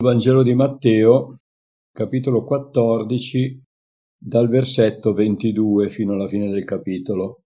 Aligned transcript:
Vangelo 0.00 0.44
di 0.44 0.54
Matteo, 0.54 1.40
capitolo 1.92 2.44
14, 2.44 3.60
dal 4.16 4.48
versetto 4.48 5.12
22 5.12 5.90
fino 5.90 6.12
alla 6.12 6.28
fine 6.28 6.48
del 6.52 6.64
capitolo. 6.64 7.42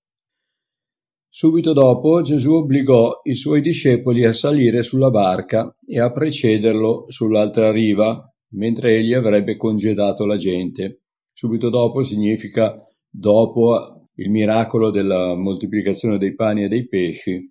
Subito 1.30 1.72
dopo 1.72 2.20
Gesù 2.20 2.52
obbligò 2.52 3.20
i 3.22 3.32
suoi 3.32 3.62
discepoli 3.62 4.26
a 4.26 4.34
salire 4.34 4.82
sulla 4.82 5.08
barca 5.08 5.74
e 5.82 5.98
a 5.98 6.12
precederlo 6.12 7.06
sull'altra 7.08 7.72
riva, 7.72 8.22
mentre 8.50 8.96
egli 8.98 9.14
avrebbe 9.14 9.56
congedato 9.56 10.26
la 10.26 10.36
gente. 10.36 11.04
Subito 11.32 11.70
dopo 11.70 12.02
significa 12.02 12.86
dopo 13.08 14.08
il 14.16 14.30
miracolo 14.30 14.90
della 14.90 15.34
moltiplicazione 15.34 16.18
dei 16.18 16.34
pani 16.34 16.64
e 16.64 16.68
dei 16.68 16.86
pesci. 16.86 17.50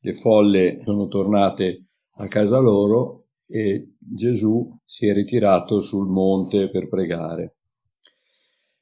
Le 0.00 0.14
folle 0.14 0.80
sono 0.82 1.08
tornate 1.08 1.88
a 2.16 2.26
casa 2.28 2.56
loro 2.56 3.19
e 3.50 3.94
Gesù 3.98 4.78
si 4.84 5.08
è 5.08 5.12
ritirato 5.12 5.80
sul 5.80 6.08
monte 6.08 6.70
per 6.70 6.88
pregare. 6.88 7.56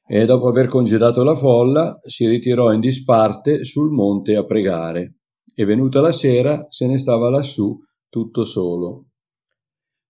E 0.07 0.25
dopo 0.25 0.47
aver 0.47 0.67
congedato 0.67 1.23
la 1.23 1.35
folla, 1.35 1.99
si 2.03 2.27
ritirò 2.27 2.71
in 2.71 2.79
disparte 2.79 3.63
sul 3.63 3.91
monte 3.91 4.35
a 4.35 4.45
pregare. 4.45 5.15
E 5.53 5.65
venuta 5.65 6.01
la 6.01 6.11
sera, 6.11 6.67
se 6.69 6.87
ne 6.87 6.97
stava 6.97 7.29
lassù 7.29 7.77
tutto 8.07 8.43
solo. 8.43 9.05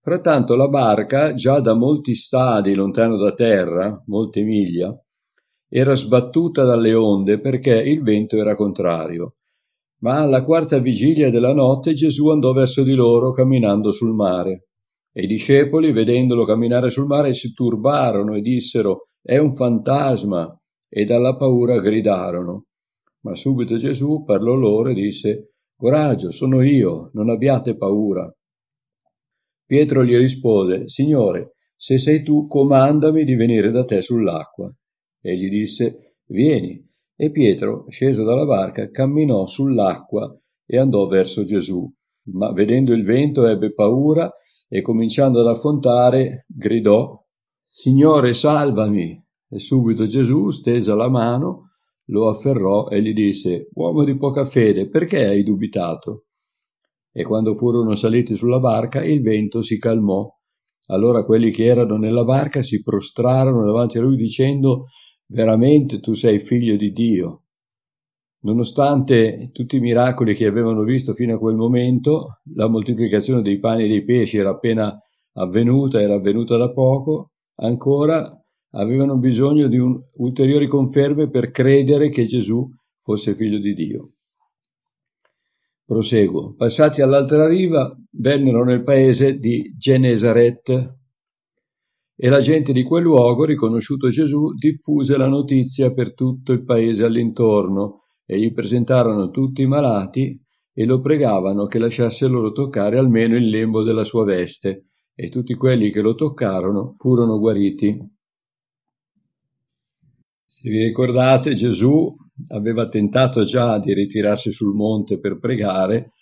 Frattanto 0.00 0.54
la 0.56 0.68
barca, 0.68 1.34
già 1.34 1.60
da 1.60 1.74
molti 1.74 2.14
stadi 2.14 2.74
lontano 2.74 3.16
da 3.16 3.34
terra, 3.34 4.02
molte 4.06 4.42
miglia, 4.42 4.94
era 5.68 5.94
sbattuta 5.94 6.64
dalle 6.64 6.94
onde 6.94 7.38
perché 7.38 7.74
il 7.76 8.02
vento 8.02 8.36
era 8.36 8.56
contrario 8.56 9.34
ma 10.00 10.20
alla 10.20 10.42
quarta 10.42 10.78
vigilia 10.78 11.30
della 11.30 11.52
notte 11.52 11.92
Gesù 11.92 12.28
andò 12.28 12.52
verso 12.52 12.82
di 12.82 12.94
loro 12.94 13.32
camminando 13.32 13.92
sul 13.92 14.14
mare. 14.14 14.68
E 15.12 15.22
i 15.22 15.26
discepoli, 15.26 15.92
vedendolo 15.92 16.44
camminare 16.44 16.90
sul 16.90 17.06
mare, 17.06 17.34
si 17.34 17.52
turbarono 17.52 18.34
e 18.34 18.40
dissero 18.40 19.08
È 19.20 19.36
un 19.36 19.54
fantasma, 19.54 20.58
e 20.88 21.04
dalla 21.04 21.36
paura 21.36 21.80
gridarono. 21.80 22.66
Ma 23.22 23.34
subito 23.34 23.76
Gesù 23.76 24.24
parlò 24.24 24.54
loro 24.54 24.90
e 24.90 24.94
disse 24.94 25.52
Coraggio, 25.76 26.30
sono 26.30 26.62
io, 26.62 27.10
non 27.14 27.28
abbiate 27.28 27.76
paura. 27.76 28.30
Pietro 29.64 30.04
gli 30.04 30.16
rispose 30.16 30.88
Signore, 30.88 31.54
se 31.76 31.98
sei 31.98 32.22
tu, 32.22 32.46
comandami 32.46 33.24
di 33.24 33.34
venire 33.34 33.70
da 33.70 33.84
te 33.84 34.02
sull'acqua. 34.02 34.70
Egli 35.20 35.48
disse 35.48 36.16
Vieni. 36.26 36.89
E 37.22 37.30
Pietro, 37.30 37.84
sceso 37.90 38.24
dalla 38.24 38.46
barca, 38.46 38.90
camminò 38.90 39.46
sull'acqua 39.46 40.34
e 40.64 40.78
andò 40.78 41.06
verso 41.06 41.44
Gesù. 41.44 41.86
Ma 42.32 42.50
vedendo 42.50 42.94
il 42.94 43.04
vento 43.04 43.46
ebbe 43.46 43.74
paura 43.74 44.32
e 44.66 44.80
cominciando 44.80 45.40
ad 45.40 45.48
affrontare 45.48 46.46
gridò 46.48 47.22
Signore, 47.68 48.32
salvami! 48.32 49.22
E 49.50 49.58
subito 49.58 50.06
Gesù, 50.06 50.48
stesa 50.48 50.94
la 50.94 51.10
mano, 51.10 51.72
lo 52.06 52.30
afferrò 52.30 52.88
e 52.88 53.02
gli 53.02 53.12
disse 53.12 53.68
Uomo 53.74 54.04
di 54.04 54.16
poca 54.16 54.46
fede, 54.46 54.88
perché 54.88 55.26
hai 55.26 55.42
dubitato? 55.42 56.24
E 57.12 57.22
quando 57.22 57.54
furono 57.54 57.96
saliti 57.96 58.34
sulla 58.34 58.60
barca, 58.60 59.04
il 59.04 59.20
vento 59.20 59.60
si 59.60 59.78
calmò. 59.78 60.26
Allora 60.86 61.26
quelli 61.26 61.50
che 61.50 61.64
erano 61.66 61.98
nella 61.98 62.24
barca 62.24 62.62
si 62.62 62.82
prostrarono 62.82 63.66
davanti 63.66 63.98
a 63.98 64.00
lui 64.00 64.16
dicendo 64.16 64.86
veramente 65.30 66.00
tu 66.00 66.12
sei 66.12 66.38
figlio 66.38 66.76
di 66.76 66.92
Dio. 66.92 67.42
Nonostante 68.42 69.50
tutti 69.52 69.76
i 69.76 69.80
miracoli 69.80 70.34
che 70.34 70.46
avevano 70.46 70.82
visto 70.82 71.12
fino 71.12 71.34
a 71.34 71.38
quel 71.38 71.56
momento, 71.56 72.40
la 72.54 72.68
moltiplicazione 72.68 73.42
dei 73.42 73.58
pani 73.58 73.84
e 73.84 73.88
dei 73.88 74.04
pesci 74.04 74.38
era 74.38 74.50
appena 74.50 74.98
avvenuta, 75.34 76.00
era 76.00 76.14
avvenuta 76.14 76.56
da 76.56 76.72
poco, 76.72 77.32
ancora 77.56 78.34
avevano 78.72 79.18
bisogno 79.18 79.68
di 79.68 79.78
un, 79.78 80.00
ulteriori 80.14 80.66
conferme 80.68 81.28
per 81.28 81.50
credere 81.50 82.08
che 82.08 82.24
Gesù 82.24 82.66
fosse 82.98 83.34
figlio 83.34 83.58
di 83.58 83.74
Dio. 83.74 84.12
Proseguo. 85.84 86.54
Passati 86.54 87.02
all'altra 87.02 87.46
riva, 87.46 87.94
vennero 88.12 88.64
nel 88.64 88.82
paese 88.82 89.38
di 89.38 89.74
Genesaret, 89.76 90.99
e 92.22 92.28
la 92.28 92.40
gente 92.40 92.74
di 92.74 92.82
quel 92.82 93.04
luogo, 93.04 93.46
riconosciuto 93.46 94.10
Gesù, 94.10 94.52
diffuse 94.52 95.16
la 95.16 95.26
notizia 95.26 95.90
per 95.90 96.12
tutto 96.12 96.52
il 96.52 96.64
paese 96.64 97.04
all'intorno 97.04 98.08
e 98.26 98.38
gli 98.38 98.52
presentarono 98.52 99.30
tutti 99.30 99.62
i 99.62 99.66
malati 99.66 100.38
e 100.70 100.84
lo 100.84 101.00
pregavano 101.00 101.64
che 101.64 101.78
lasciasse 101.78 102.26
loro 102.26 102.52
toccare 102.52 102.98
almeno 102.98 103.36
il 103.36 103.48
lembo 103.48 103.82
della 103.82 104.04
sua 104.04 104.24
veste 104.24 104.88
e 105.14 105.30
tutti 105.30 105.54
quelli 105.54 105.90
che 105.90 106.02
lo 106.02 106.14
toccarono 106.14 106.94
furono 106.98 107.38
guariti. 107.38 107.98
Se 110.44 110.68
vi 110.68 110.82
ricordate, 110.82 111.54
Gesù 111.54 112.14
aveva 112.48 112.86
tentato 112.90 113.44
già 113.44 113.78
di 113.78 113.94
ritirarsi 113.94 114.52
sul 114.52 114.74
monte 114.74 115.18
per 115.18 115.38
pregare, 115.38 116.12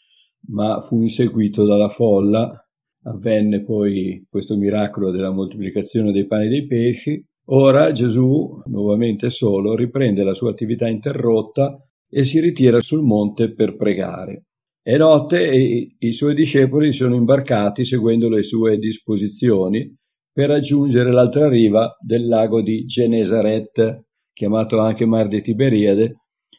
ma 0.50 0.80
fu 0.80 1.02
inseguito 1.02 1.64
dalla 1.64 1.88
folla 1.88 2.67
avvenne 3.08 3.62
poi 3.62 4.24
questo 4.28 4.56
miracolo 4.56 5.10
della 5.10 5.30
moltiplicazione 5.30 6.12
dei 6.12 6.26
pani 6.26 6.46
e 6.46 6.48
dei 6.48 6.66
pesci. 6.66 7.24
Ora 7.50 7.92
Gesù, 7.92 8.62
nuovamente 8.66 9.30
solo, 9.30 9.74
riprende 9.74 10.22
la 10.22 10.34
sua 10.34 10.50
attività 10.50 10.86
interrotta 10.86 11.82
e 12.10 12.24
si 12.24 12.40
ritira 12.40 12.80
sul 12.80 13.02
monte 13.02 13.54
per 13.54 13.76
pregare. 13.76 14.44
È 14.82 14.96
notte 14.96 15.50
e 15.50 15.96
i 15.98 16.12
suoi 16.12 16.34
discepoli 16.34 16.92
sono 16.92 17.14
imbarcati 17.14 17.84
seguendo 17.84 18.28
le 18.28 18.42
sue 18.42 18.78
disposizioni 18.78 19.94
per 20.32 20.48
raggiungere 20.48 21.10
l'altra 21.10 21.48
riva 21.48 21.96
del 22.00 22.26
lago 22.26 22.62
di 22.62 22.84
Genesaret, 22.84 24.04
chiamato 24.32 24.78
anche 24.78 25.04
Mar 25.04 25.28
di 25.28 25.42
Tiberiade, 25.42 26.16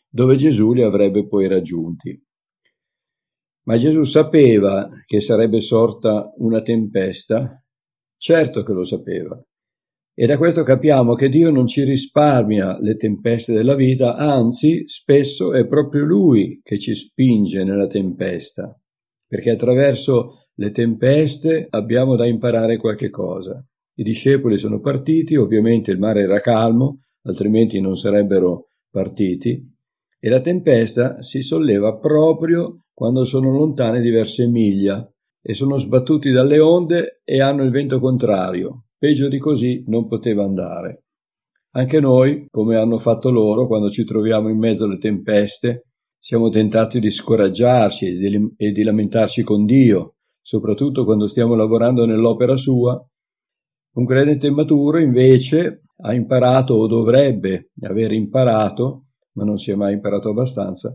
dove 0.10 0.36
Gesù 0.36 0.74
li 0.74 0.82
avrebbe 0.82 1.28
poi 1.28 1.48
raggiunti. 1.48 2.22
Ma 3.70 3.78
Gesù 3.78 4.04
sapeva 4.04 4.90
che 5.06 5.20
sarebbe 5.20 5.60
sorta 5.60 6.34
una 6.38 6.64
tempesta? 6.64 7.64
Certo 8.18 8.64
che 8.64 8.74
lo 8.74 8.84
sapeva. 8.84 9.40
E 10.12 10.26
da 10.26 10.38
questo 10.40 10.64
capiamo 10.64 11.14
che 11.14 11.30
Dio 11.30 11.52
non 11.52 11.68
ci 11.68 11.84
risparmia 11.84 12.80
le 12.80 12.96
tempeste 12.96 13.54
della 13.54 13.76
vita, 13.76 14.16
anzi 14.16 14.88
spesso 14.88 15.54
è 15.54 15.68
proprio 15.68 16.04
Lui 16.04 16.62
che 16.64 16.80
ci 16.80 16.96
spinge 16.96 17.64
nella 17.64 17.86
tempesta, 17.86 18.76
perché 19.28 19.52
attraverso 19.52 20.48
le 20.56 20.72
tempeste 20.72 21.68
abbiamo 21.70 22.16
da 22.16 22.26
imparare 22.26 22.76
qualche 22.78 23.12
cosa. 23.12 23.64
I 23.98 24.02
discepoli 24.02 24.58
sono 24.58 24.80
partiti, 24.80 25.36
ovviamente 25.36 25.92
il 25.92 26.00
mare 26.00 26.22
era 26.22 26.40
calmo, 26.40 27.04
altrimenti 27.22 27.80
non 27.80 27.96
sarebbero 27.96 28.72
partiti, 28.90 29.64
e 30.20 30.28
la 30.28 30.42
tempesta 30.42 31.22
si 31.22 31.44
solleva 31.44 31.96
proprio 31.98 32.86
quando 33.00 33.24
sono 33.24 33.50
lontane 33.50 34.02
diverse 34.02 34.46
miglia 34.46 35.10
e 35.42 35.54
sono 35.54 35.78
sbattuti 35.78 36.32
dalle 36.32 36.60
onde 36.60 37.22
e 37.24 37.40
hanno 37.40 37.64
il 37.64 37.72
vento 37.72 37.98
contrario. 37.98 38.88
Peggio 38.98 39.30
di 39.30 39.38
così 39.38 39.86
non 39.88 40.06
poteva 40.10 40.44
andare. 40.44 41.06
Anche 41.76 42.02
noi, 42.02 42.48
come 42.52 42.76
hanno 42.76 42.98
fatto 42.98 43.32
loro, 43.32 43.68
quando 43.68 43.90
ci 43.90 44.04
troviamo 44.04 44.50
in 44.50 44.58
mezzo 44.58 44.84
alle 44.84 44.98
tempeste, 44.98 45.86
siamo 46.20 46.50
tentati 46.50 47.00
di 47.00 47.10
scoraggiarci 47.10 48.06
e 48.06 48.18
di, 48.18 48.54
e 48.58 48.72
di 48.74 48.84
lamentarci 48.84 49.44
con 49.44 49.64
Dio, 49.64 50.16
soprattutto 50.42 51.06
quando 51.06 51.28
stiamo 51.28 51.56
lavorando 51.56 52.06
nell'opera 52.06 52.58
sua. 52.58 53.02
Un 53.94 54.06
credente 54.06 54.52
maturo, 54.52 55.00
invece, 55.00 55.84
ha 56.02 56.14
imparato 56.14 56.74
o 56.74 56.86
dovrebbe 56.86 57.72
aver 57.80 58.12
imparato, 58.12 59.06
ma 59.36 59.46
non 59.46 59.58
si 59.58 59.72
è 59.72 59.76
mai 59.76 59.94
imparato 59.94 60.32
abbastanza, 60.32 60.94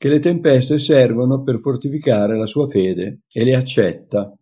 che 0.00 0.08
le 0.08 0.18
tempeste 0.18 0.78
servono 0.78 1.42
per 1.42 1.58
fortificare 1.58 2.34
la 2.34 2.46
sua 2.46 2.66
fede 2.66 3.20
e 3.30 3.44
le 3.44 3.54
accetta. 3.54 4.34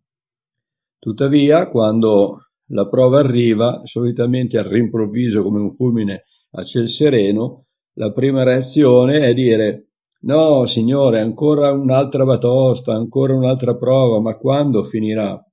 Tuttavia, 1.01 1.69
quando 1.69 2.51
la 2.67 2.87
prova 2.87 3.19
arriva, 3.19 3.81
solitamente 3.83 4.57
all'improvviso 4.57 5.43
come 5.43 5.59
un 5.59 5.73
fulmine 5.73 6.27
a 6.53 6.63
ciel 6.63 6.87
sereno, 6.89 7.65
la 7.95 8.13
prima 8.13 8.45
reazione 8.45 9.27
è 9.27 9.35
dire 9.35 9.89
No, 10.21 10.65
Signore, 10.65 11.19
ancora 11.19 11.73
un'altra 11.73 12.25
batosta, 12.25 12.93
ancora 12.93 13.35
un'altra 13.35 13.75
prova, 13.75 14.21
ma 14.21 14.37
quando 14.37 14.85
finirà? 14.85 15.45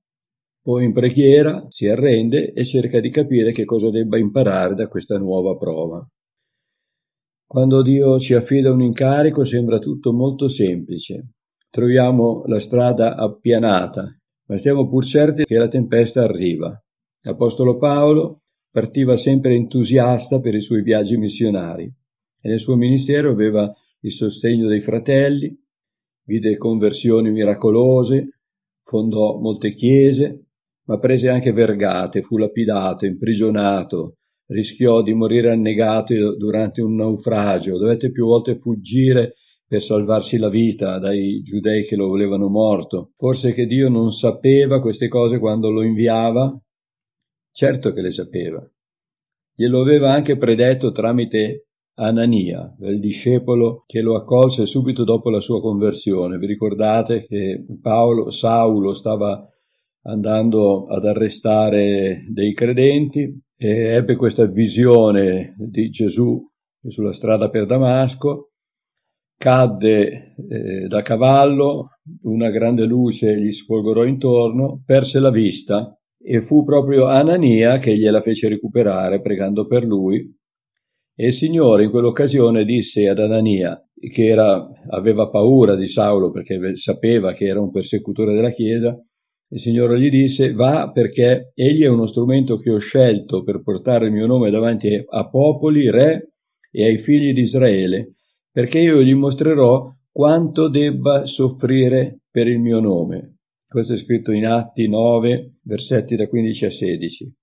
Poi 0.62 0.86
in 0.86 0.94
preghiera 0.94 1.66
si 1.70 1.88
arrende 1.88 2.54
e 2.54 2.64
cerca 2.64 3.00
di 3.00 3.10
capire 3.10 3.52
che 3.54 3.66
cosa 3.66 3.90
debba 3.90 4.20
imparare 4.20 4.76
da 4.76 4.88
questa 4.88 5.18
nuova 5.18 5.58
prova. 5.58 6.08
Quando 7.48 7.84
Dio 7.84 8.18
ci 8.20 8.34
affida 8.34 8.72
un 8.72 8.82
incarico 8.82 9.46
sembra 9.46 9.78
tutto 9.78 10.12
molto 10.12 10.48
semplice. 10.48 11.34
Troviamo 11.70 12.44
la 12.48 12.60
strada 12.60 13.16
appianata, 13.16 14.18
ma 14.48 14.58
stiamo 14.58 14.88
pur 14.90 15.06
certi 15.06 15.46
che 15.46 15.58
la 15.58 15.68
tempesta 15.68 16.24
arriva. 16.24 16.78
L'Apostolo 17.22 17.78
Paolo 17.78 18.42
partiva 18.72 19.16
sempre 19.16 19.54
entusiasta 19.54 20.40
per 20.40 20.56
i 20.56 20.62
suoi 20.62 20.82
viaggi 20.82 21.18
missionari 21.18 21.84
e 21.84 22.50
nel 22.50 22.60
suo 22.60 22.76
ministero 22.76 23.30
aveva 23.32 23.72
il 24.02 24.12
sostegno 24.12 24.68
dei 24.68 24.82
fratelli, 24.82 25.56
vide 26.26 26.58
conversioni 26.58 27.32
miracolose, 27.32 28.40
fondò 28.84 29.40
molte 29.40 29.74
chiese, 29.74 30.46
ma 30.86 31.00
prese 31.00 31.30
anche 31.30 31.52
vergate, 31.52 32.22
fu 32.22 32.38
lapidato, 32.38 33.06
imprigionato, 33.06 34.18
rischiò 34.48 35.02
di 35.02 35.14
morire 35.14 35.52
annegato 35.52 36.36
durante 36.36 36.82
un 36.82 36.96
naufragio, 36.96 37.78
dovette 37.78 38.12
più 38.12 38.26
volte 38.26 38.58
fuggire 38.58 39.36
per 39.68 39.82
salvarsi 39.82 40.38
la 40.38 40.50
vita 40.50 41.00
dai 41.00 41.42
giudei 41.42 41.86
che 41.86 41.96
lo 41.96 42.08
volevano 42.08 42.48
morto. 42.48 43.12
Forse 43.16 43.54
che 43.54 43.66
Dio 43.66 43.90
non 43.90 44.12
sapeva 44.12 44.80
queste 44.80 45.08
cose 45.08 45.40
quando 45.40 45.72
lo 45.72 45.82
inviava? 45.82 46.56
Certo 47.52 47.92
che 47.92 48.02
le 48.02 48.12
sapeva. 48.12 48.68
Glielo 49.56 49.82
aveva 49.82 50.12
anche 50.12 50.38
predetto 50.38 50.92
tramite 50.92 51.68
Anania, 51.98 52.76
il 52.82 53.00
discepolo 53.00 53.86
che 53.88 54.02
lo 54.02 54.16
accolse 54.16 54.66
subito 54.66 55.06
dopo 55.06 55.30
la 55.30 55.40
sua 55.40 55.62
conversione. 55.62 56.38
Vi 56.38 56.46
ricordate 56.46 57.26
che 57.26 57.66
Paolo, 57.82 58.30
Saulo 58.32 58.94
stava 58.94 59.48
andando 60.02 60.88
ad 60.88 61.06
arrestare 61.06 62.26
dei 62.30 62.54
credenti 62.54 63.45
e 63.58 63.70
ebbe 63.70 64.16
questa 64.16 64.46
visione 64.46 65.56
di 65.58 65.90
Gesù 65.90 66.44
sulla 66.88 67.14
strada 67.14 67.50
per 67.50 67.66
Damasco, 67.66 68.52
cadde 69.38 70.36
eh, 70.48 70.88
da 70.88 71.02
cavallo, 71.02 71.90
una 72.24 72.50
grande 72.50 72.86
luce 72.86 73.40
gli 73.40 73.52
sfolgorò 73.52 74.04
intorno, 74.04 74.82
perse 74.86 75.20
la 75.20 75.32
vista 75.32 75.98
e 76.22 76.42
fu 76.42 76.64
proprio 76.64 77.06
Anania 77.06 77.78
che 77.80 77.96
gliela 77.96 78.22
fece 78.22 78.50
recuperare 78.50 79.22
pregando 79.22 79.68
per 79.68 79.84
lui. 79.84 80.34
E 81.18 81.28
il 81.28 81.34
Signore 81.34 81.86
in 81.86 81.92
quell'occasione 81.92 82.66
disse 82.66 83.08
ad 83.08 83.20
Anania, 83.20 83.82
che 84.12 84.26
era, 84.26 84.68
aveva 84.90 85.30
paura 85.30 85.76
di 85.76 85.88
Saulo 85.88 86.30
perché 86.30 86.76
sapeva 86.76 87.34
che 87.34 87.46
era 87.46 87.62
un 87.62 87.72
persecutore 87.72 88.34
della 88.34 88.52
Chiesa, 88.52 89.00
il 89.56 89.62
Signore 89.62 89.98
gli 90.02 90.10
disse, 90.10 90.52
va 90.52 90.92
perché 90.92 91.54
egli 91.56 91.84
è 91.84 91.88
uno 91.88 92.08
strumento 92.08 92.58
che 92.58 92.72
ho 92.72 92.78
scelto 92.78 93.42
per 93.42 93.62
portare 93.64 94.08
il 94.08 94.12
mio 94.12 94.28
nome 94.28 94.52
davanti 94.52 95.02
a 95.08 95.30
popoli, 95.30 95.90
re 95.90 96.34
e 96.70 96.84
ai 96.84 96.98
figli 96.98 97.32
di 97.32 97.40
Israele, 97.40 98.16
perché 98.52 98.80
io 98.80 99.02
gli 99.02 99.14
mostrerò 99.14 99.90
quanto 100.12 100.68
debba 100.68 101.26
soffrire 101.26 102.20
per 102.30 102.48
il 102.48 102.60
mio 102.60 102.82
nome. 102.82 103.38
Questo 103.66 103.94
è 103.94 103.98
scritto 103.98 104.34
in 104.34 104.46
Atti 104.46 104.90
9, 104.90 105.60
versetti 105.64 106.18
da 106.18 106.28
15 106.28 106.66
a 106.66 106.70
16. 106.70 107.34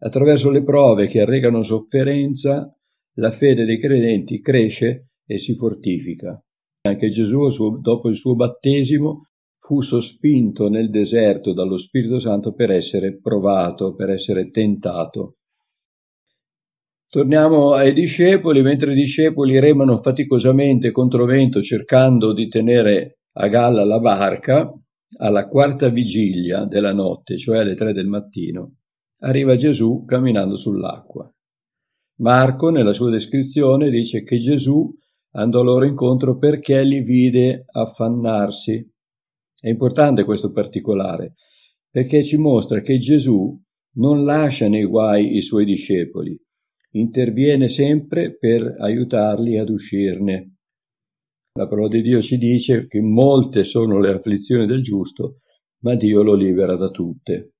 Attraverso 0.00 0.50
le 0.50 0.62
prove 0.62 1.06
che 1.06 1.22
arrecano 1.22 1.62
sofferenza, 1.62 2.70
la 3.14 3.30
fede 3.30 3.64
dei 3.64 3.80
credenti 3.80 4.42
cresce 4.42 5.12
e 5.24 5.38
si 5.38 5.54
fortifica. 5.54 6.38
Anche 6.82 7.08
Gesù, 7.08 7.48
dopo 7.80 8.10
il 8.10 8.16
suo 8.16 8.34
battesimo, 8.34 9.28
fu 9.64 9.80
sospinto 9.80 10.68
nel 10.68 10.90
deserto 10.90 11.54
dallo 11.54 11.78
Spirito 11.78 12.18
Santo 12.18 12.52
per 12.52 12.70
essere 12.70 13.18
provato, 13.18 13.94
per 13.94 14.10
essere 14.10 14.50
tentato. 14.50 15.38
Torniamo 17.08 17.72
ai 17.72 17.94
discepoli, 17.94 18.60
mentre 18.60 18.92
i 18.92 18.94
discepoli 18.94 19.58
remano 19.58 19.96
faticosamente 19.96 20.90
contro 20.90 21.24
vento 21.24 21.62
cercando 21.62 22.34
di 22.34 22.46
tenere 22.48 23.20
a 23.38 23.48
galla 23.48 23.84
la 23.84 24.00
barca, 24.00 24.70
alla 25.16 25.48
quarta 25.48 25.88
vigilia 25.88 26.66
della 26.66 26.92
notte, 26.92 27.38
cioè 27.38 27.60
alle 27.60 27.74
tre 27.74 27.94
del 27.94 28.06
mattino, 28.06 28.74
arriva 29.20 29.56
Gesù 29.56 30.04
camminando 30.04 30.56
sull'acqua. 30.56 31.26
Marco, 32.18 32.68
nella 32.68 32.92
sua 32.92 33.10
descrizione, 33.10 33.88
dice 33.88 34.24
che 34.24 34.36
Gesù 34.36 34.94
andò 35.36 35.62
loro 35.62 35.86
incontro 35.86 36.36
perché 36.36 36.82
li 36.82 37.00
vide 37.00 37.64
affannarsi 37.72 38.92
è 39.64 39.70
importante 39.70 40.24
questo 40.24 40.52
particolare, 40.52 41.36
perché 41.88 42.22
ci 42.22 42.36
mostra 42.36 42.82
che 42.82 42.98
Gesù 42.98 43.58
non 43.94 44.22
lascia 44.22 44.68
nei 44.68 44.84
guai 44.84 45.36
i 45.36 45.40
suoi 45.40 45.64
discepoli, 45.64 46.38
interviene 46.90 47.66
sempre 47.68 48.36
per 48.36 48.76
aiutarli 48.78 49.56
ad 49.56 49.70
uscirne. 49.70 50.56
La 51.54 51.66
parola 51.66 51.88
di 51.88 52.02
Dio 52.02 52.20
ci 52.20 52.36
dice 52.36 52.86
che 52.86 53.00
molte 53.00 53.64
sono 53.64 53.98
le 54.00 54.10
afflizioni 54.10 54.66
del 54.66 54.82
giusto, 54.82 55.38
ma 55.78 55.94
Dio 55.94 56.22
lo 56.22 56.34
libera 56.34 56.76
da 56.76 56.90
tutte. 56.90 57.54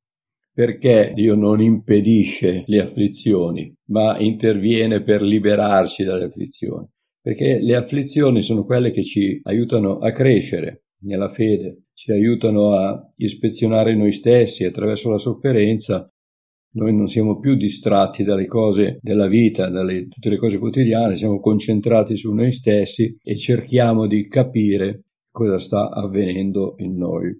Perché 0.52 1.12
Dio 1.14 1.34
non 1.34 1.62
impedisce 1.62 2.64
le 2.66 2.80
afflizioni, 2.82 3.74
ma 3.86 4.18
interviene 4.18 5.02
per 5.02 5.22
liberarci 5.22 6.04
dalle 6.04 6.24
afflizioni? 6.24 6.86
Perché 7.22 7.60
le 7.60 7.76
afflizioni 7.76 8.42
sono 8.42 8.66
quelle 8.66 8.90
che 8.90 9.02
ci 9.02 9.40
aiutano 9.44 9.96
a 9.96 10.12
crescere 10.12 10.84
nella 11.04 11.30
fede, 11.30 11.83
ci 11.94 12.10
aiutano 12.10 12.74
a 12.74 13.08
ispezionare 13.16 13.94
noi 13.94 14.12
stessi 14.12 14.64
attraverso 14.64 15.10
la 15.10 15.18
sofferenza. 15.18 16.08
Noi 16.74 16.94
non 16.94 17.06
siamo 17.06 17.38
più 17.38 17.54
distratti 17.54 18.24
dalle 18.24 18.46
cose 18.46 18.98
della 19.00 19.28
vita, 19.28 19.70
dalle 19.70 20.08
tutte 20.08 20.28
le 20.28 20.36
cose 20.36 20.58
quotidiane, 20.58 21.16
siamo 21.16 21.38
concentrati 21.38 22.16
su 22.16 22.32
noi 22.32 22.50
stessi 22.50 23.16
e 23.22 23.36
cerchiamo 23.36 24.08
di 24.08 24.26
capire 24.26 25.04
cosa 25.30 25.58
sta 25.58 25.90
avvenendo 25.90 26.74
in 26.78 26.96
noi. 26.96 27.32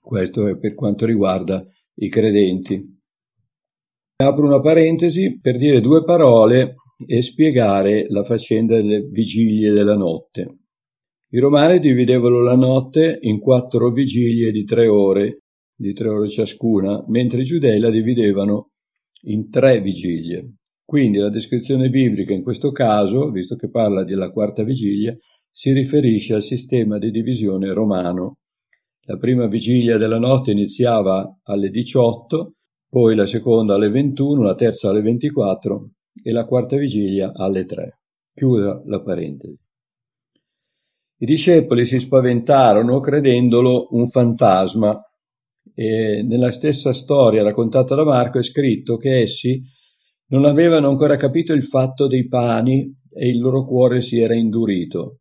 Questo 0.00 0.46
è 0.46 0.56
per 0.56 0.74
quanto 0.74 1.04
riguarda 1.04 1.64
i 1.94 2.08
credenti. 2.08 3.00
Apro 4.22 4.46
una 4.46 4.60
parentesi 4.60 5.40
per 5.40 5.58
dire 5.58 5.80
due 5.80 6.04
parole 6.04 6.76
e 7.04 7.22
spiegare 7.22 8.06
la 8.08 8.22
faccenda 8.22 8.76
delle 8.76 9.00
vigilie 9.00 9.72
della 9.72 9.96
notte. 9.96 10.61
I 11.34 11.38
romani 11.38 11.78
dividevano 11.78 12.42
la 12.42 12.54
notte 12.54 13.18
in 13.22 13.38
quattro 13.38 13.90
vigilie 13.90 14.52
di 14.52 14.64
tre 14.64 14.86
ore, 14.86 15.44
di 15.74 15.94
tre 15.94 16.08
ore 16.08 16.28
ciascuna, 16.28 17.02
mentre 17.08 17.40
i 17.40 17.44
giudei 17.44 17.78
la 17.78 17.88
dividevano 17.88 18.72
in 19.28 19.48
tre 19.48 19.80
vigilie. 19.80 20.56
Quindi 20.84 21.16
la 21.16 21.30
descrizione 21.30 21.88
biblica 21.88 22.34
in 22.34 22.42
questo 22.42 22.70
caso, 22.70 23.30
visto 23.30 23.56
che 23.56 23.70
parla 23.70 24.04
della 24.04 24.30
quarta 24.30 24.62
vigilia, 24.62 25.16
si 25.50 25.72
riferisce 25.72 26.34
al 26.34 26.42
sistema 26.42 26.98
di 26.98 27.10
divisione 27.10 27.72
romano. 27.72 28.36
La 29.06 29.16
prima 29.16 29.46
vigilia 29.46 29.96
della 29.96 30.18
notte 30.18 30.50
iniziava 30.50 31.38
alle 31.44 31.70
18, 31.70 32.56
poi 32.90 33.14
la 33.14 33.24
seconda 33.24 33.76
alle 33.76 33.88
21, 33.88 34.42
la 34.42 34.54
terza 34.54 34.90
alle 34.90 35.00
24 35.00 35.92
e 36.22 36.30
la 36.30 36.44
quarta 36.44 36.76
vigilia 36.76 37.32
alle 37.34 37.64
3. 37.64 38.00
Chiuda 38.34 38.82
la 38.84 39.00
parentesi. 39.00 39.61
I 41.22 41.24
discepoli 41.24 41.84
si 41.84 42.00
spaventarono 42.00 42.98
credendolo 42.98 43.86
un 43.92 44.08
fantasma 44.08 45.00
e 45.72 46.20
nella 46.24 46.50
stessa 46.50 46.92
storia 46.92 47.44
raccontata 47.44 47.94
da 47.94 48.02
Marco 48.02 48.40
è 48.40 48.42
scritto 48.42 48.96
che 48.96 49.20
essi 49.20 49.62
non 50.30 50.44
avevano 50.44 50.88
ancora 50.88 51.16
capito 51.16 51.52
il 51.52 51.62
fatto 51.62 52.08
dei 52.08 52.26
pani 52.26 52.92
e 53.08 53.28
il 53.28 53.38
loro 53.38 53.64
cuore 53.64 54.00
si 54.00 54.18
era 54.18 54.34
indurito. 54.34 55.20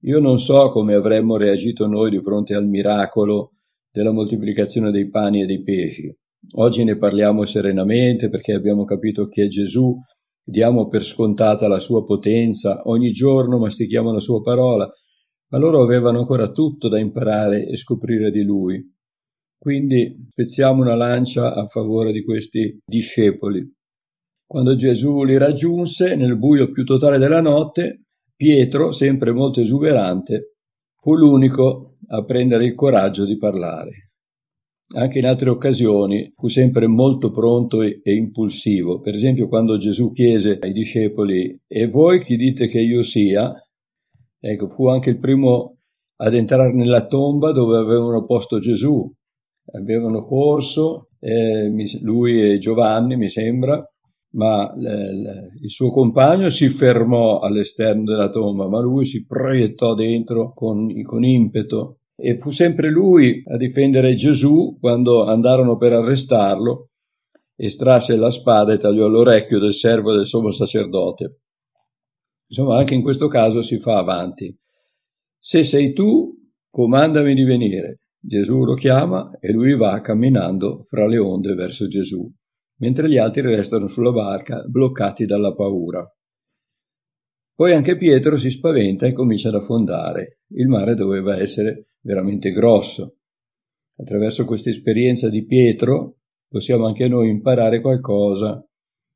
Io 0.00 0.18
non 0.18 0.40
so 0.40 0.68
come 0.70 0.94
avremmo 0.94 1.36
reagito 1.36 1.86
noi 1.86 2.10
di 2.10 2.20
fronte 2.20 2.54
al 2.56 2.66
miracolo 2.66 3.52
della 3.88 4.10
moltiplicazione 4.10 4.90
dei 4.90 5.08
pani 5.08 5.42
e 5.42 5.46
dei 5.46 5.62
pesci. 5.62 6.12
Oggi 6.56 6.82
ne 6.82 6.96
parliamo 6.96 7.44
serenamente 7.44 8.28
perché 8.28 8.52
abbiamo 8.52 8.84
capito 8.84 9.28
chi 9.28 9.42
è 9.42 9.46
Gesù 9.46 9.96
diamo 10.44 10.88
per 10.88 11.02
scontata 11.02 11.68
la 11.68 11.78
sua 11.78 12.04
potenza, 12.04 12.82
ogni 12.84 13.12
giorno 13.12 13.58
mastichiamo 13.58 14.12
la 14.12 14.20
sua 14.20 14.40
parola, 14.40 14.90
ma 15.48 15.58
loro 15.58 15.82
avevano 15.82 16.18
ancora 16.18 16.50
tutto 16.50 16.88
da 16.88 16.98
imparare 16.98 17.66
e 17.66 17.76
scoprire 17.76 18.30
di 18.30 18.42
lui. 18.42 18.82
Quindi 19.56 20.26
spezziamo 20.30 20.82
una 20.82 20.96
lancia 20.96 21.54
a 21.54 21.66
favore 21.66 22.12
di 22.12 22.24
questi 22.24 22.78
discepoli. 22.84 23.70
Quando 24.44 24.74
Gesù 24.74 25.22
li 25.22 25.38
raggiunse 25.38 26.16
nel 26.16 26.36
buio 26.36 26.70
più 26.72 26.84
totale 26.84 27.18
della 27.18 27.40
notte, 27.40 28.06
Pietro, 28.34 28.90
sempre 28.90 29.32
molto 29.32 29.60
esuberante, 29.60 30.56
fu 30.96 31.14
l'unico 31.14 31.94
a 32.08 32.24
prendere 32.24 32.64
il 32.64 32.74
coraggio 32.74 33.24
di 33.24 33.36
parlare 33.36 34.11
anche 34.94 35.18
in 35.18 35.26
altre 35.26 35.50
occasioni 35.50 36.32
fu 36.34 36.48
sempre 36.48 36.86
molto 36.86 37.30
pronto 37.30 37.82
e, 37.82 38.00
e, 38.02 38.14
impulsivo. 38.14 39.00
Per 39.00 39.14
esempio, 39.14 39.48
quando 39.48 39.76
Gesù 39.76 40.12
chiese 40.12 40.58
ai 40.60 40.72
discepoli: 40.72 41.58
E 41.66 41.86
voi 41.88 42.20
chi 42.20 42.36
dite 42.36 42.68
che 42.68 42.80
io 42.80 43.02
sia? 43.02 43.52
Ecco, 44.38 44.68
fu 44.68 44.88
anche 44.88 45.10
il 45.10 45.18
primo 45.18 45.78
ad 46.16 46.34
entrare 46.34 46.72
nella 46.72 47.06
tomba 47.06 47.52
dove 47.52 47.78
avevano 47.78 48.24
posto 48.24 48.58
Gesù. 48.58 49.10
Avevano 49.74 50.24
corso, 50.24 51.08
eh, 51.20 51.70
lui 52.00 52.52
e 52.52 52.58
Giovanni, 52.58 53.16
mi 53.16 53.28
sembra, 53.28 53.82
ma 54.34 54.72
il 54.74 55.70
suo 55.70 55.90
compagno 55.90 56.48
si 56.48 56.68
fermò 56.68 57.38
all'esterno 57.38 58.02
della 58.02 58.28
tomba, 58.28 58.68
ma 58.68 58.80
lui 58.80 59.04
si 59.04 59.24
proiettò 59.24 59.94
dentro 59.94 60.52
con, 60.52 60.88
con 61.02 61.24
impeto 61.24 61.98
e 62.24 62.38
fu 62.38 62.50
sempre 62.50 62.88
lui 62.88 63.42
a 63.48 63.56
difendere 63.56 64.14
Gesù 64.14 64.78
quando 64.78 65.24
andarono 65.24 65.76
per 65.76 65.92
arrestarlo, 65.92 66.90
estrasse 67.56 68.14
la 68.14 68.30
spada 68.30 68.72
e 68.72 68.76
tagliò 68.76 69.08
l'orecchio 69.08 69.58
del 69.58 69.74
servo 69.74 70.12
del 70.12 70.24
sommo 70.24 70.52
sacerdote. 70.52 71.40
Insomma, 72.46 72.78
anche 72.78 72.94
in 72.94 73.02
questo 73.02 73.26
caso 73.26 73.60
si 73.60 73.80
fa 73.80 73.98
avanti. 73.98 74.56
Se 75.36 75.64
sei 75.64 75.92
tu, 75.92 76.32
comandami 76.70 77.34
di 77.34 77.42
venire. 77.42 78.02
Gesù 78.20 78.62
lo 78.62 78.74
chiama 78.74 79.36
e 79.40 79.50
lui 79.50 79.74
va 79.74 80.00
camminando 80.00 80.84
fra 80.84 81.08
le 81.08 81.18
onde 81.18 81.54
verso 81.54 81.88
Gesù, 81.88 82.24
mentre 82.76 83.08
gli 83.08 83.18
altri 83.18 83.40
restano 83.40 83.88
sulla 83.88 84.12
barca 84.12 84.62
bloccati 84.68 85.24
dalla 85.24 85.52
paura. 85.54 86.08
Poi 87.54 87.72
anche 87.72 87.96
Pietro 87.96 88.38
si 88.38 88.50
spaventa 88.50 89.06
e 89.06 89.12
comincia 89.12 89.48
ad 89.48 89.56
affondare. 89.56 90.40
Il 90.54 90.68
mare 90.68 90.94
doveva 90.94 91.38
essere 91.38 91.96
veramente 92.00 92.50
grosso. 92.50 93.18
Attraverso 93.96 94.44
questa 94.44 94.70
esperienza 94.70 95.28
di 95.28 95.44
Pietro 95.44 96.18
possiamo 96.48 96.86
anche 96.86 97.08
noi 97.08 97.28
imparare 97.28 97.80
qualcosa. 97.80 98.66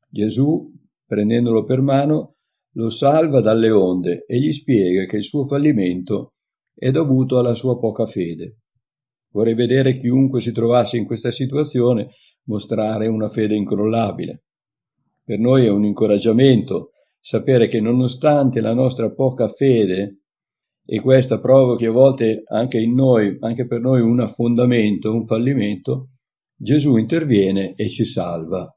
Gesù, 0.08 0.70
prendendolo 1.06 1.64
per 1.64 1.80
mano, 1.80 2.36
lo 2.74 2.90
salva 2.90 3.40
dalle 3.40 3.70
onde 3.70 4.24
e 4.26 4.38
gli 4.38 4.52
spiega 4.52 5.06
che 5.06 5.16
il 5.16 5.22
suo 5.22 5.46
fallimento 5.46 6.34
è 6.74 6.90
dovuto 6.90 7.38
alla 7.38 7.54
sua 7.54 7.78
poca 7.78 8.04
fede. 8.04 8.58
Vorrei 9.30 9.54
vedere 9.54 9.98
chiunque 9.98 10.40
si 10.40 10.52
trovasse 10.52 10.98
in 10.98 11.06
questa 11.06 11.30
situazione 11.30 12.10
mostrare 12.44 13.06
una 13.06 13.28
fede 13.28 13.54
incrollabile. 13.54 14.44
Per 15.24 15.38
noi 15.38 15.64
è 15.64 15.70
un 15.70 15.84
incoraggiamento 15.84 16.90
sapere 17.26 17.66
che 17.66 17.80
nonostante 17.80 18.60
la 18.60 18.72
nostra 18.72 19.10
poca 19.10 19.48
fede, 19.48 20.20
e 20.84 21.00
questa 21.00 21.40
provochi 21.40 21.84
a 21.84 21.90
volte 21.90 22.44
anche 22.46 22.78
in 22.78 22.94
noi, 22.94 23.36
anche 23.40 23.66
per 23.66 23.80
noi 23.80 24.00
un 24.00 24.20
affondamento, 24.20 25.12
un 25.12 25.26
fallimento, 25.26 26.10
Gesù 26.54 26.96
interviene 26.96 27.74
e 27.74 27.88
ci 27.88 28.04
salva. 28.04 28.72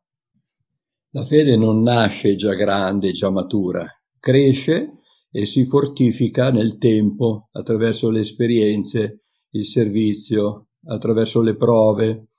La 1.11 1.23
fede 1.25 1.57
non 1.57 1.83
nasce 1.83 2.33
già 2.33 2.55
grande, 2.55 3.11
già 3.11 3.29
matura, 3.29 3.85
cresce 4.19 4.93
e 5.29 5.45
si 5.45 5.65
fortifica 5.65 6.49
nel 6.49 6.79
tempo 6.79 7.49
attraverso 7.51 8.09
le 8.09 8.21
esperienze, 8.21 9.25
il 9.51 9.63
servizio, 9.63 10.69
attraverso 10.85 11.43
le 11.43 11.55
prove 11.55 12.29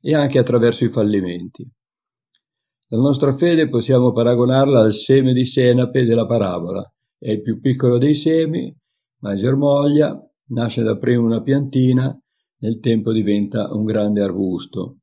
e 0.00 0.14
anche 0.14 0.38
attraverso 0.38 0.84
i 0.84 0.90
fallimenti. 0.90 1.68
La 2.88 2.98
nostra 2.98 3.34
fede 3.34 3.68
possiamo 3.68 4.12
paragonarla 4.12 4.78
al 4.78 4.92
seme 4.92 5.32
di 5.32 5.44
senape 5.44 6.04
della 6.04 6.24
parabola. 6.24 6.88
È 7.18 7.32
il 7.32 7.42
più 7.42 7.58
piccolo 7.58 7.98
dei 7.98 8.14
semi, 8.14 8.72
ma 9.22 9.34
germoglia, 9.34 10.16
nasce 10.50 10.84
da 10.84 10.96
prima 10.96 11.24
una 11.24 11.42
piantina, 11.42 12.16
nel 12.58 12.78
tempo 12.78 13.10
diventa 13.10 13.74
un 13.74 13.82
grande 13.82 14.22
arbusto. 14.22 14.98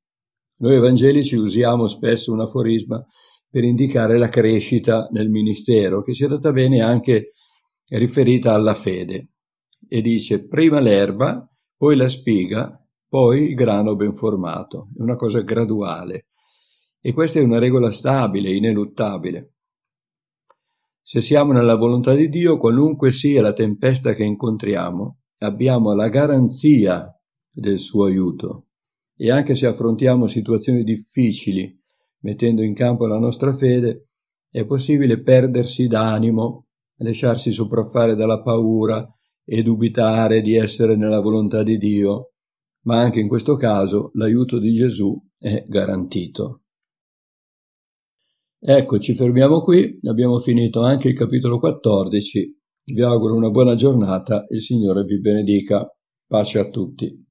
Noi 0.60 0.76
evangelici 0.76 1.36
usiamo 1.36 1.88
spesso 1.88 2.32
un 2.32 2.40
aforisma 2.40 3.06
per 3.50 3.66
indicare 3.66 4.18
la 4.18 4.30
crescita 4.30 5.10
nel 5.12 5.30
ministero, 5.30 6.04
che 6.04 6.14
si 6.14 6.24
adatta 6.24 6.54
bene 6.54 6.82
anche 6.82 7.34
riferita 7.90 8.54
alla 8.54 8.76
fede. 8.76 9.32
E 9.90 10.00
dice 10.00 10.48
prima 10.48 10.80
l'erba, 10.80 11.46
poi 11.76 11.98
la 11.98 12.08
spiga, 12.08 12.82
poi 13.10 13.50
il 13.50 13.56
grano 13.56 13.98
ben 13.98 14.14
formato. 14.16 14.88
È 14.98 15.02
una 15.02 15.18
cosa 15.18 15.42
graduale. 15.42 16.28
E 17.06 17.12
questa 17.12 17.38
è 17.38 17.44
una 17.44 17.60
regola 17.60 17.92
stabile, 17.92 18.56
ineluttabile. 18.56 19.56
Se 21.02 21.20
siamo 21.20 21.52
nella 21.52 21.76
volontà 21.76 22.14
di 22.14 22.30
Dio, 22.30 22.58
qualunque 22.58 23.12
sia 23.12 23.42
la 23.42 23.52
tempesta 23.52 24.14
che 24.14 24.24
incontriamo, 24.24 25.18
abbiamo 25.40 25.94
la 25.94 26.08
garanzia 26.08 27.14
del 27.52 27.78
suo 27.78 28.06
aiuto. 28.06 28.68
E 29.18 29.30
anche 29.32 29.54
se 29.54 29.68
affrontiamo 29.68 30.28
situazioni 30.28 30.86
difficili, 30.86 31.78
mettendo 32.20 32.64
in 32.64 32.74
campo 32.74 33.06
la 33.06 33.20
nostra 33.20 33.54
fede, 33.54 34.08
è 34.50 34.66
possibile 34.66 35.22
perdersi 35.22 35.88
d'animo, 35.88 36.68
lasciarsi 37.00 37.52
sopraffare 37.52 38.16
dalla 38.16 38.42
paura 38.42 39.06
e 39.44 39.62
dubitare 39.62 40.40
di 40.40 40.56
essere 40.56 40.96
nella 40.96 41.20
volontà 41.20 41.64
di 41.64 41.78
Dio, 41.78 42.32
ma 42.84 43.02
anche 43.02 43.20
in 43.20 43.28
questo 43.28 43.58
caso 43.58 44.12
l'aiuto 44.14 44.58
di 44.58 44.72
Gesù 44.72 45.22
è 45.38 45.66
garantito. 45.68 46.63
Ecco, 48.66 48.98
ci 48.98 49.14
fermiamo 49.14 49.60
qui, 49.60 50.00
abbiamo 50.04 50.40
finito 50.40 50.80
anche 50.84 51.10
il 51.10 51.16
capitolo 51.16 51.60
14. 51.60 52.58
Vi 52.86 53.02
auguro 53.02 53.36
una 53.36 53.50
buona 53.50 53.76
giornata, 53.76 54.46
il 54.48 54.62
Signore 54.62 55.04
vi 55.04 55.20
benedica. 55.20 55.86
Pace 56.26 56.60
a 56.60 56.70
tutti. 56.70 57.14